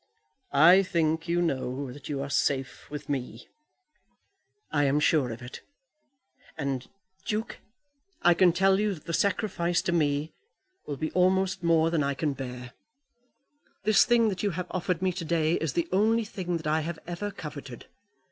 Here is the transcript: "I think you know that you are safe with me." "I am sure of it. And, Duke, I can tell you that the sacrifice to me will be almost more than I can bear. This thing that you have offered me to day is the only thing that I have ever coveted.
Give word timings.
"I 0.55 0.81
think 0.81 1.27
you 1.27 1.43
know 1.43 1.91
that 1.93 2.09
you 2.09 2.23
are 2.23 2.29
safe 2.31 2.89
with 2.89 3.07
me." 3.07 3.47
"I 4.71 4.85
am 4.85 4.99
sure 4.99 5.29
of 5.31 5.43
it. 5.43 5.61
And, 6.57 6.89
Duke, 7.23 7.59
I 8.23 8.33
can 8.33 8.51
tell 8.51 8.79
you 8.79 8.95
that 8.95 9.05
the 9.05 9.13
sacrifice 9.13 9.79
to 9.83 9.91
me 9.91 10.33
will 10.87 10.97
be 10.97 11.11
almost 11.11 11.61
more 11.61 11.91
than 11.91 12.01
I 12.01 12.15
can 12.15 12.33
bear. 12.33 12.71
This 13.83 14.03
thing 14.03 14.29
that 14.29 14.41
you 14.41 14.49
have 14.49 14.65
offered 14.71 15.03
me 15.03 15.13
to 15.13 15.23
day 15.25 15.53
is 15.53 15.73
the 15.73 15.87
only 15.91 16.25
thing 16.25 16.57
that 16.57 16.65
I 16.65 16.81
have 16.81 16.97
ever 17.05 17.29
coveted. 17.29 17.85